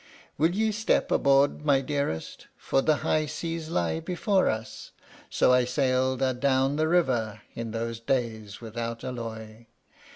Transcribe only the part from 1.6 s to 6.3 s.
my dearest? for the high seas lie before us." So I sailed